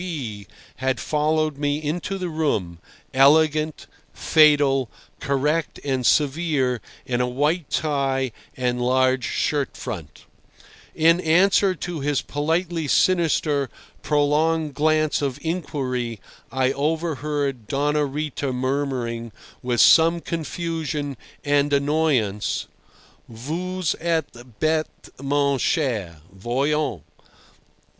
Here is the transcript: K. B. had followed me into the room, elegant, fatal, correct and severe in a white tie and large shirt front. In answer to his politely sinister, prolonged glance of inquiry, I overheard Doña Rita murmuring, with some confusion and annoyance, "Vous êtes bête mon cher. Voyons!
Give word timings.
K. 0.01 0.03
B. 0.03 0.47
had 0.77 0.99
followed 0.99 1.59
me 1.59 1.77
into 1.77 2.17
the 2.17 2.27
room, 2.29 2.79
elegant, 3.13 3.85
fatal, 4.11 4.89
correct 5.19 5.79
and 5.85 6.03
severe 6.07 6.81
in 7.05 7.21
a 7.21 7.27
white 7.27 7.69
tie 7.69 8.31
and 8.57 8.81
large 8.81 9.25
shirt 9.27 9.77
front. 9.77 10.25
In 10.95 11.19
answer 11.21 11.75
to 11.75 11.99
his 11.99 12.23
politely 12.23 12.87
sinister, 12.87 13.69
prolonged 14.01 14.73
glance 14.73 15.21
of 15.21 15.37
inquiry, 15.43 16.19
I 16.51 16.71
overheard 16.71 17.69
Doña 17.69 18.11
Rita 18.11 18.51
murmuring, 18.51 19.31
with 19.61 19.81
some 19.81 20.19
confusion 20.19 21.15
and 21.45 21.71
annoyance, 21.71 22.65
"Vous 23.29 23.83
êtes 24.01 24.43
bête 24.59 25.21
mon 25.23 25.59
cher. 25.59 26.21
Voyons! 26.33 27.03